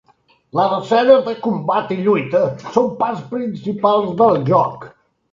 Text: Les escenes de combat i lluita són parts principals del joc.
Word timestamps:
Les 0.59 0.71
escenes 0.75 1.19
de 1.25 1.33
combat 1.47 1.91
i 1.95 1.97
lluita 2.07 2.41
són 2.77 2.87
parts 3.01 3.21
principals 3.35 4.09
del 4.23 4.41
joc. 4.49 4.89